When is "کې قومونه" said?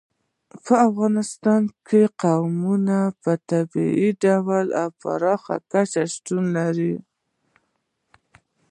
1.87-2.97